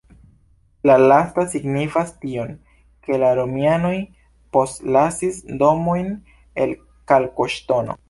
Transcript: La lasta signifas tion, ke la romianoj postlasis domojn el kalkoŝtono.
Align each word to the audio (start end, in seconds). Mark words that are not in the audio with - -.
La 0.91 0.95
lasta 1.11 1.43
signifas 1.51 2.09
tion, 2.23 2.55
ke 3.09 3.21
la 3.25 3.31
romianoj 3.41 3.95
postlasis 4.59 5.41
domojn 5.63 6.13
el 6.65 6.79
kalkoŝtono. 7.15 7.99